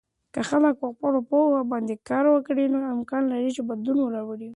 که 0.33 0.41
خلک 0.49 0.73
په 0.81 0.87
خپلو 0.93 1.19
پوهه 1.29 1.61
باندې 1.71 1.93
کار 2.09 2.25
وکړي، 2.29 2.65
نو 2.73 2.79
امکان 2.95 3.23
لري 3.31 3.49
چې 3.55 3.61
بدلون 3.69 4.07
راولي. 4.15 4.49